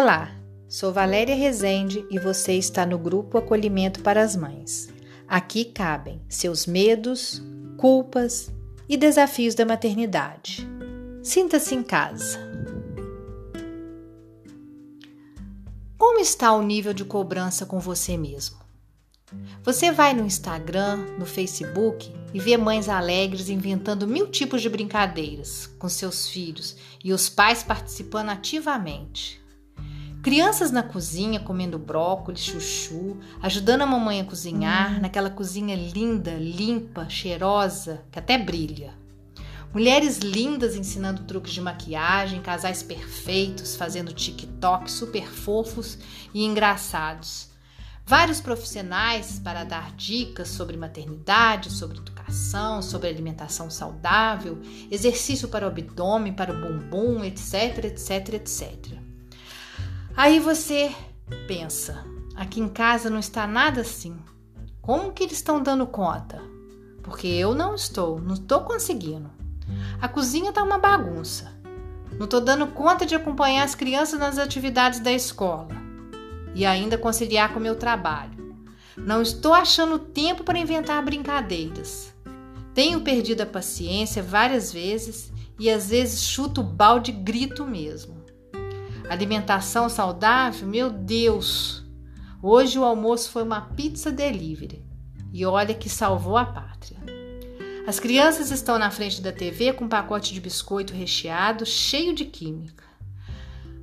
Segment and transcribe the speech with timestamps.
[0.00, 0.30] Olá,
[0.68, 4.88] sou Valéria Rezende e você está no grupo Acolhimento para as Mães.
[5.26, 7.42] Aqui cabem seus medos,
[7.76, 8.48] culpas
[8.88, 10.64] e desafios da maternidade.
[11.20, 12.38] Sinta-se em casa.
[15.98, 18.56] Como está o nível de cobrança com você mesmo?
[19.64, 25.66] Você vai no Instagram, no Facebook e vê mães alegres inventando mil tipos de brincadeiras
[25.76, 29.47] com seus filhos e os pais participando ativamente.
[30.22, 37.08] Crianças na cozinha comendo brócolis, chuchu, ajudando a mamãe a cozinhar, naquela cozinha linda, limpa,
[37.08, 38.92] cheirosa, que até brilha.
[39.72, 45.96] Mulheres lindas ensinando truques de maquiagem, casais perfeitos fazendo TikTok super fofos
[46.34, 47.50] e engraçados.
[48.04, 54.58] Vários profissionais para dar dicas sobre maternidade, sobre educação, sobre alimentação saudável,
[54.90, 58.97] exercício para o abdômen, para o bumbum, etc, etc, etc.
[60.18, 60.92] Aí você
[61.46, 64.16] pensa: aqui em casa não está nada assim.
[64.82, 66.42] Como que eles estão dando conta?
[67.04, 69.30] Porque eu não estou, não estou conseguindo.
[70.02, 71.56] A cozinha tá uma bagunça.
[72.18, 75.68] Não estou dando conta de acompanhar as crianças nas atividades da escola
[76.52, 78.56] e ainda conciliar com o meu trabalho.
[78.96, 82.12] Não estou achando tempo para inventar brincadeiras.
[82.74, 88.18] Tenho perdido a paciência várias vezes e às vezes chuto o balde grito mesmo.
[89.08, 90.68] Alimentação saudável?
[90.68, 91.82] Meu Deus!
[92.42, 94.84] Hoje o almoço foi uma pizza delivery.
[95.32, 96.98] E olha que salvou a pátria.
[97.86, 102.26] As crianças estão na frente da TV com um pacote de biscoito recheado, cheio de
[102.26, 102.84] química.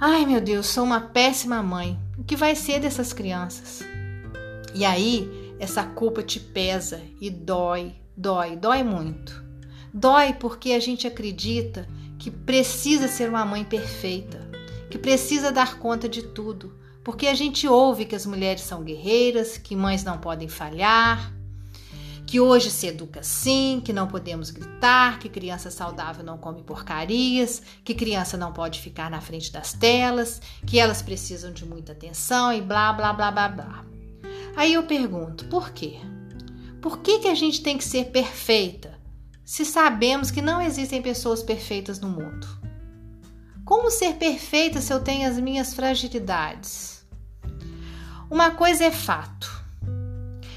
[0.00, 1.96] Ai, meu Deus, sou uma péssima mãe.
[2.18, 3.80] O que vai ser dessas crianças?
[4.74, 9.40] E aí, essa culpa te pesa e dói, dói, dói muito.
[9.94, 11.86] Dói porque a gente acredita
[12.18, 14.51] que precisa ser uma mãe perfeita
[14.92, 19.56] que precisa dar conta de tudo, porque a gente ouve que as mulheres são guerreiras,
[19.56, 21.32] que mães não podem falhar,
[22.26, 27.62] que hoje se educa assim, que não podemos gritar, que criança saudável não come porcarias,
[27.82, 32.52] que criança não pode ficar na frente das telas, que elas precisam de muita atenção
[32.52, 33.84] e blá blá blá blá blá.
[34.54, 36.00] Aí eu pergunto, por quê?
[36.82, 39.00] Por que, que a gente tem que ser perfeita
[39.42, 42.71] se sabemos que não existem pessoas perfeitas no mundo?
[43.72, 47.06] Como ser perfeita se eu tenho as minhas fragilidades?
[48.30, 49.50] Uma coisa é fato.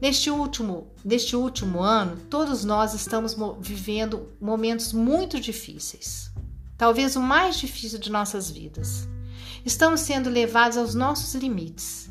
[0.00, 6.32] Neste último, neste último ano, todos nós estamos vivendo momentos muito difíceis.
[6.76, 9.08] Talvez o mais difícil de nossas vidas.
[9.64, 12.10] Estamos sendo levados aos nossos limites.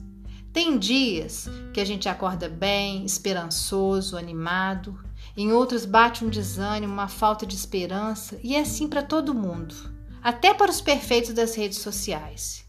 [0.53, 4.97] Tem dias que a gente acorda bem, esperançoso, animado.
[5.35, 9.93] Em outros bate um desânimo, uma falta de esperança, e é assim para todo mundo
[10.25, 12.65] até para os perfeitos das redes sociais.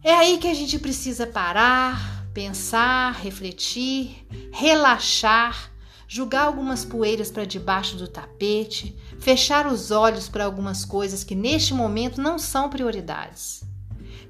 [0.00, 5.72] É aí que a gente precisa parar, pensar, refletir, relaxar,
[6.06, 11.74] julgar algumas poeiras para debaixo do tapete, fechar os olhos para algumas coisas que neste
[11.74, 13.64] momento não são prioridades.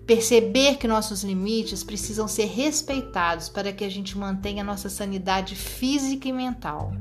[0.06, 6.26] Perceber que nossos limites precisam ser respeitados para que a gente mantenha nossa sanidade física
[6.26, 6.94] e mental.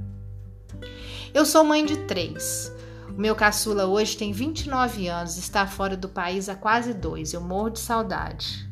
[1.33, 2.77] Eu sou mãe de três.
[3.19, 7.33] O meu caçula hoje tem 29 anos, está fora do país há quase dois.
[7.33, 8.65] Eu morro de saudade.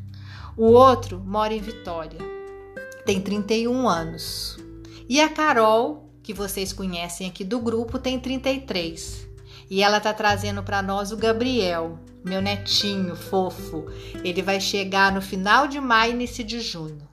[0.56, 2.18] O outro mora em Vitória,
[3.04, 4.56] tem 31 anos.
[5.06, 9.28] E a Carol, que vocês conhecem aqui do grupo, tem 33.
[9.68, 13.84] E ela tá trazendo para nós o Gabriel, meu netinho fofo.
[14.24, 17.06] Ele vai chegar no final de maio início de junho.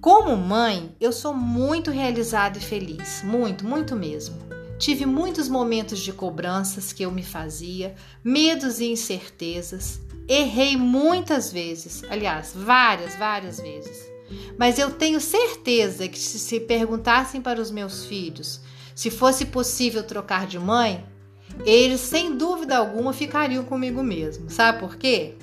[0.00, 4.59] Como mãe, eu sou muito realizada e feliz, muito, muito mesmo.
[4.80, 10.00] Tive muitos momentos de cobranças que eu me fazia, medos e incertezas.
[10.26, 14.10] Errei muitas vezes, aliás, várias, várias vezes.
[14.58, 18.62] Mas eu tenho certeza que se, se perguntassem para os meus filhos
[18.94, 21.04] se fosse possível trocar de mãe,
[21.66, 24.48] eles sem dúvida alguma ficariam comigo mesmo.
[24.48, 25.34] Sabe por quê?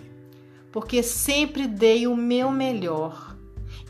[0.71, 3.26] Porque sempre dei o meu melhor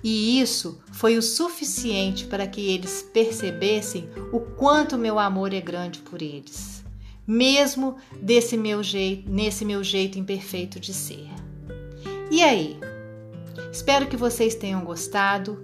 [0.03, 5.99] e isso foi o suficiente para que eles percebessem o quanto meu amor é grande
[5.99, 6.83] por eles,
[7.25, 11.27] mesmo desse meu jeito, nesse meu jeito imperfeito de ser.
[12.29, 12.79] E aí?
[13.71, 15.63] Espero que vocês tenham gostado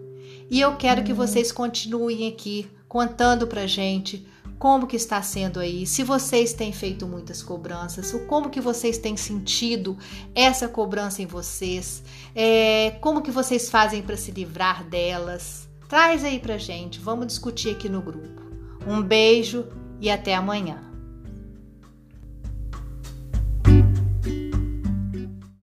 [0.50, 4.26] e eu quero que vocês continuem aqui contando pra gente
[4.64, 8.98] como que está sendo aí, se vocês têm feito muitas cobranças, o como que vocês
[8.98, 9.98] têm sentido
[10.34, 12.02] essa cobrança em vocês,
[12.34, 15.68] é, como que vocês fazem para se livrar delas.
[15.90, 18.42] Traz aí pra gente, vamos discutir aqui no grupo.
[18.88, 19.66] Um beijo
[20.00, 20.93] e até amanhã.